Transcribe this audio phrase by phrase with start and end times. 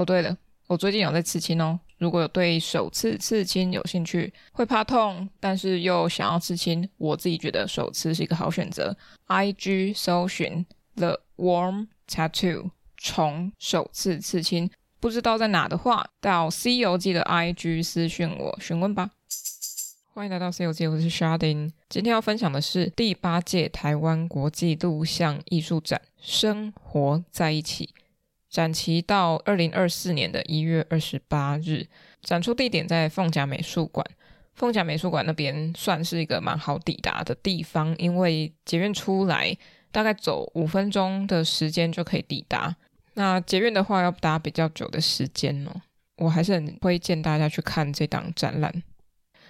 [0.00, 0.34] 哦，对了，
[0.66, 1.78] 我最近有在刺青哦。
[1.98, 8.96] 如果有对手刺刺青有兴趣，会怕痛，但是又想要刺青，我自己觉得手刺是一个好选择。
[9.28, 19.10] IG 搜寻 The Warm Tattoo 虫手刺刺青，不知道在哪的话，到《C 游记》的 IG 私讯我询问吧。
[20.14, 21.72] 欢迎来到《C 游记》，我是 Sharding。
[21.90, 27.90] 今天要分享的是第八届台湾国际录像艺术展《生活在一起》。
[28.50, 31.86] 展期到二零二四年的一月二十八日，
[32.20, 34.04] 展出地点在凤甲美术馆。
[34.54, 39.56] 凤甲美术馆那边算是一个蛮好抵达的地方，因为捷运出来
[39.92, 42.76] 大概走五分钟的时间就可以抵达。
[43.14, 45.80] 那捷运的话要搭比较久的时间哦，
[46.16, 48.82] 我还是很推荐大家去看这档展览。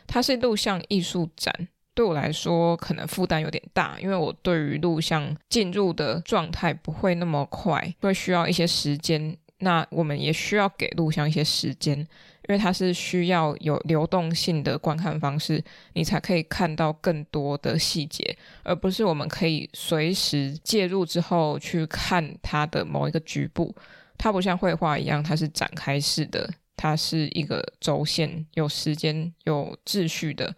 [0.06, 1.68] 它是录像艺术展。
[1.94, 9.36] 对我来说，可能负担有点大，因为我对于录像进入的状态不会那么快，会需要一些时间。
[9.62, 12.06] 那我们也需要给录像一些时间，因
[12.48, 23.75] 为它是需要有流动性的观看方式，你才可以看到更多的细节，而不是我们可以随时介入之后去看它的某一个局部。
[24.16, 30.54] 它不像绘画一样，它是展开式的，它是一个轴线，有时间、有秩序的。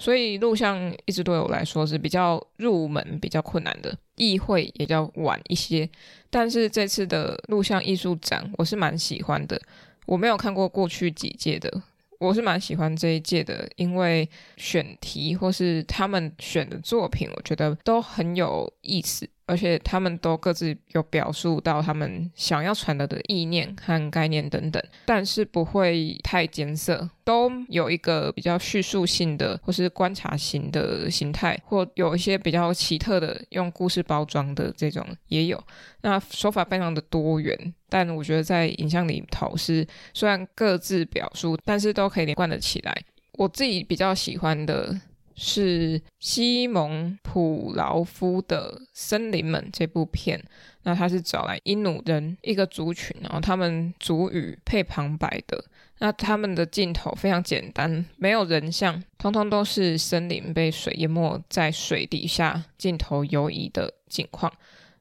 [0.00, 5.88] 所以录像一直对我来说是比较入门、比较困难的，议会也比较晚一些。
[6.30, 9.60] 但是这次的录像艺术展，我是蛮喜欢的。
[10.06, 11.82] 我没有看过过去几届的，
[12.18, 19.28] 我是蛮喜欢这一届的，因为选题或是他们选的作品，我觉得都很有意思。
[19.50, 35.60] 而且他们都各自有表述到他们想要传达的意念和概念等等，但是不会太艰涩，都有一个比较叙述性的或是观察型的形态，或有一些比较奇特的用故事包装的这种也有。
[36.02, 39.84] 那手法非常的多元，但我觉得在影像里头是
[40.14, 42.96] 虽然各自表述，但是都可以连贯的起来。
[43.32, 45.00] 我自己比较喜欢的。
[45.42, 50.38] 是西蒙普劳夫的《森林们》这部片，
[50.82, 55.64] 那他是找来因努人一个族群，然后他们族语配旁白的，
[56.00, 64.52] 那他们的镜头非常简单，没有人像，通通都是森林被水淹没在水底下，镜头游移的景况，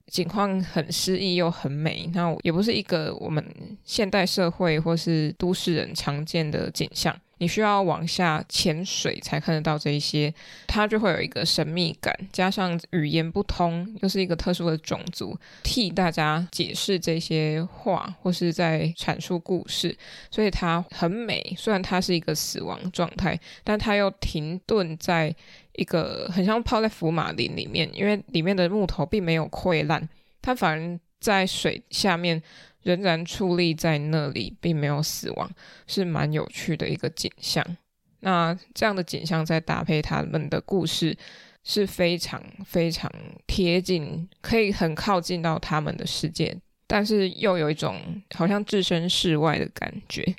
[0.08, 3.46] 景况很诗意又很美，那也不是一个我们
[3.84, 7.14] 现代社会或是都市人常见的景象。
[7.40, 10.34] 你需要往下潜水才看得到这一些，
[10.68, 19.98] 它就会有一个神秘感，加上语言不通，又是一个特殊的种族，替大家解释这些话或是在阐述故事，
[20.30, 21.56] 所以它很美。
[21.58, 25.34] 虽然它是一个死亡状态，但它又停顿在
[25.74, 30.08] 一个很像泡在福马林里面，因为里面的木头并没有溃烂，
[30.42, 32.44] 它反而在水下面。
[32.84, 35.50] 仍然矗立在那里，并没有死亡，
[35.88, 37.66] 是蛮有趣的一个景象。
[38.22, 41.17] 那这样的景象再搭配他们的故事，
[41.63, 43.12] 是非常非常
[43.47, 46.57] 贴近，可以很靠近到他们的世界，
[46.88, 50.35] 但是又有一种好像置身事外的感觉。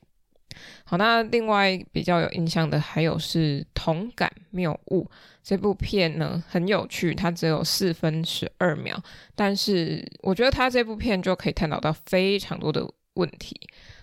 [0.90, 5.04] 好，那另外比较有印象的还有是《同感谬误》
[5.40, 9.00] 这部片呢，很有趣，它只有四分十二秒，
[9.36, 12.84] 但是我觉得它这部片就可以探讨到非常多的
[13.14, 13.56] 问题，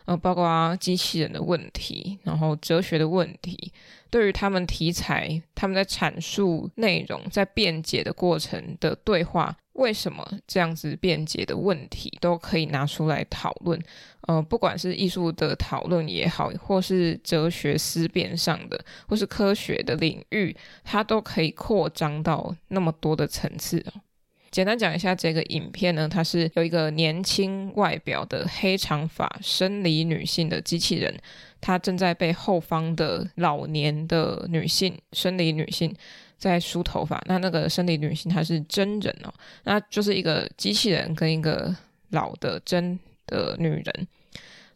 [0.05, 3.73] 呃，包括机器人的问题，然后哲学的问题，
[4.09, 9.53] 对于他们题材，他们在阐述内容，在辩解的过程的对话。
[9.77, 13.79] 为什么这样子辩解的问题都可以拿出来讨论？
[14.21, 24.01] 呃，不管是艺术的讨论也好，或是哲学思辨上的，或是科学的领域，它都可以扩张到那么多的层次哦。
[24.49, 31.15] 简单讲一下这个影片呢，它是有一个年轻外表的黑长发生理女性的机器人，
[31.61, 35.95] 她正在被后方的老年的女性生理女性。
[36.37, 41.75] 在梳头发，那那个生理女性她是真人哦，那就是一个机器人跟一个
[42.11, 44.07] 老的真的女人，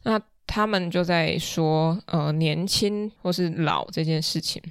[0.03, 4.61] 那他们就在说呃年轻或是老这件事情。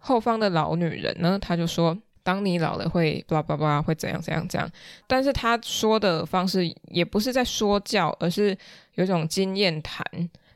[0.00, 4.70] 后方的老女人呢，她就说，当你老了会巴拉巴拉会怎样怎样怎样，
[5.08, 8.56] 但是她说的方式也不是在说教，而是
[8.94, 10.06] 有一种经验谈，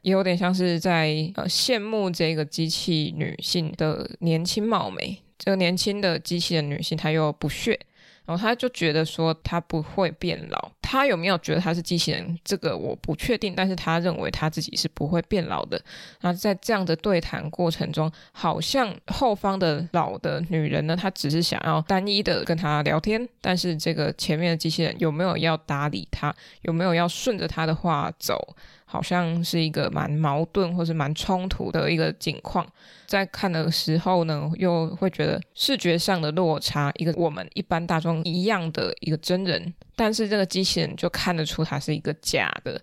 [0.03, 5.21] 也有点像是在呃羡慕这个机器女性的年轻貌美。
[5.45, 7.77] 这个年轻的机器人女性，她又不屑，
[8.25, 10.71] 然后她就觉得说她不会变老。
[10.81, 12.39] 她有没有觉得她是机器人？
[12.45, 15.83] 这个我不确定，但是她认为她自己是不会变老的。
[16.21, 26.33] 那在这样的对谈过程中，好像后方的老的女人呢，她只是想要单一的跟她聊天，但是这个前面的机器人有没有要搭理她？
[26.61, 28.55] 有没有要顺着她的话走？
[28.93, 32.67] 好像是一个蛮矛盾或是蛮冲突的一个景况，
[33.07, 42.79] 在看的时候呢，又会觉得视觉上的落差，一个我们一般大众一样的一个真人，但是这个机器人就看得出它是一个假的，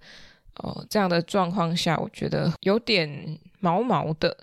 [0.55, 4.35] 哦，这样的状况下，我觉得有点毛毛的，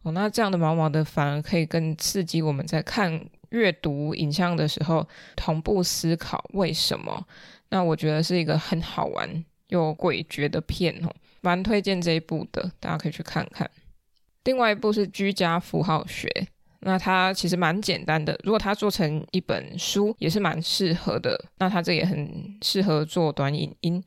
[0.00, 5.06] 哦，那这样的毛毛的反而可以更刺激我们在看阅读影像的时候
[5.36, 7.26] 同步思考为什么，
[7.68, 9.44] 那我觉得是一个很好玩。
[9.70, 13.68] 有诡谲的片哦，蛮推荐这一部的，大家可以去看看。
[14.44, 16.28] 另外一部是居家符号学，
[16.80, 21.38] 那它其实蛮简单的，如果它做成一本书也是蛮适合的。
[21.58, 24.02] 那它这也很适合做短影音。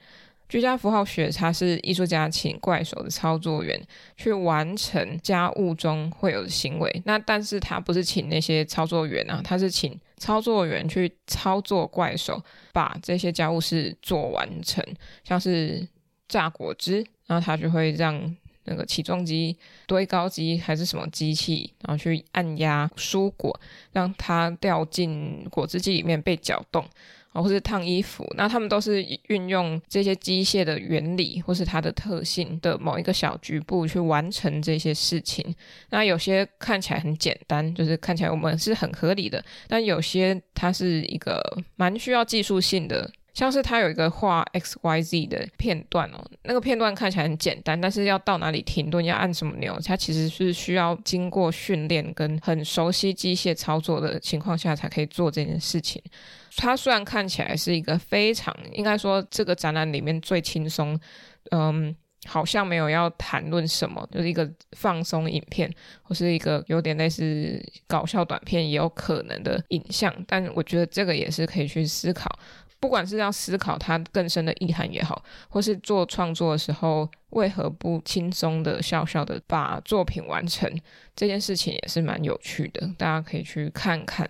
[0.53, 3.81] 居家符号学，它是艺术家请怪手的操作员
[4.15, 12.39] 去完成家务中会有的行为，那但是他不是请那些操作员啊，他是请操作员去操作怪手，
[12.71, 14.85] 把这些家务事做完成，
[15.23, 15.88] 像是
[16.27, 19.57] 榨果汁，然后他就会让那个起重机、
[19.88, 23.59] 堆高机还是什么机器，然后去按压蔬果，
[23.91, 26.85] 让它掉进果汁机里面被搅动。
[27.41, 35.44] 或是烫衣服，那他们都是运用这些机械的原理，或是它的特性的某一个小局部去完成这些事情。
[35.89, 41.41] 那有些看起来很简单，就是看起来我们是很合理的，但有些它是一个
[41.75, 43.09] 蛮需要技术性的。
[43.33, 56.00] 像是他有一个画 X Y Z 的片段哦，那个片段看起来很简单，但是要到哪里停顿，要按什么钮，它其实是需要经过训练跟很熟悉机械操作的情况下才可以做这件事情。
[56.56, 61.00] 它虽然看起来是一个非常，应该说这个展览里面最轻松，
[61.50, 61.95] 嗯，
[62.27, 72.30] 好像没有要谈论什么，就是一个放松影片，或是一个有点类似搞笑短片也有可能的影像，但我觉得这个也是可以去思考。
[72.83, 80.69] 不管是要思考它更深的意涵也好，或是做创作的时候为何不轻松的笑笑的把作品完成，
[81.15, 84.30] 这件事情也是蛮有趣的，大家可以去看看。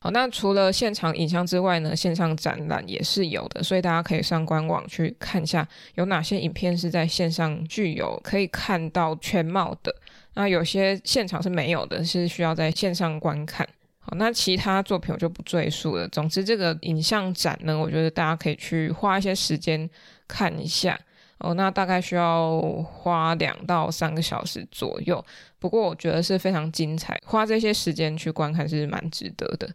[0.00, 9.94] 好，那除了现场影像之外呢，线上展览也是有的，所以大家可以上官网去看一下有哪些影片是在线上具有可以看到全貌的，
[10.32, 13.68] 那有些现场是没有的，是需要在线上观看。
[14.08, 16.06] 好，那其他作品我就不赘述了。
[16.10, 19.90] 总之，这个影像展呢，我觉得大家可以去花一些时间
[20.28, 20.96] 看一下
[21.38, 21.54] 哦。
[21.54, 25.24] 那大概需要花两到三个小时左右，
[25.58, 29.68] 不过我觉得是非常精彩，花这些时间去观看是蛮值得的。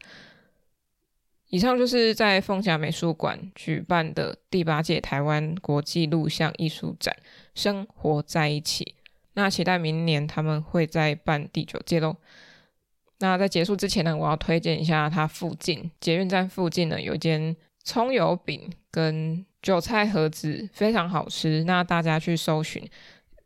[1.49, 7.13] 以上就是在凤甲美术馆举办的第八届台湾国际录像艺术展
[7.53, 8.85] 《生活在一起》，
[9.33, 12.15] 那期待明年他们会再办第九届喽。
[13.21, 21.63] 那在结束之前呢，我要推荐一下它附近捷运站附近呢，有一间葱油饼跟韭菜盒子，非常好吃。
[21.65, 22.83] 那大家去搜寻，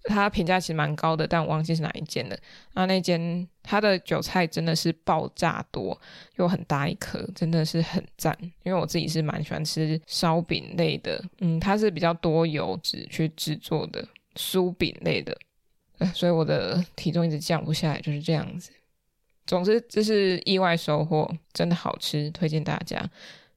[0.05, 2.37] 它评价其实蛮高的，但我忘记是哪一间了。
[2.73, 5.99] 那那间它的韭菜真的是爆炸多，
[6.37, 8.37] 又很大一颗，真的是很赞。
[8.63, 15.37] 因为我自己是蛮喜欢吃烧饼类的，嗯，它是比较多油脂去制作的酥饼类的，
[16.13, 18.71] 所以我的体重一直降不下来，就是这样子。
[19.45, 23.03] 总之，这是意外收获，真的好吃，推荐大家。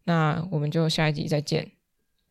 [0.04, 1.71] 那我们就下一集再见，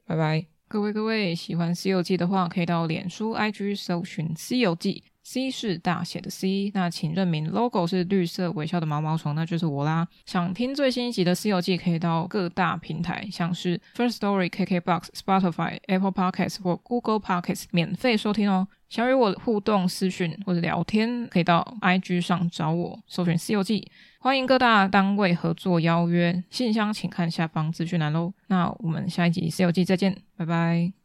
[0.05, 0.45] 拜拜。
[0.67, 6.69] 各位各位，喜欢《西游记》的话，可以到脸书、IG 搜寻《西游记》，C 是大写的 C。
[6.73, 10.05] 那请认明 logo 是绿色微笑的毛毛虫，那就是我啦。
[10.25, 18.67] 想听最新一集的《西游记》，可以到各大平台，像是 First Story、KKBox、Spotify、Apple Podcasts 或 Google Podcasts 免费收听哦。
[18.89, 23.82] 想与我互动私讯或者聊天，可以到 IG 上找我，搜寻《西游记》，
[24.20, 28.34] 欢迎各大单位合作邀约，信箱请看下方资讯栏喽。
[28.48, 30.98] 那我们下一集《西游记》再见，拜拜。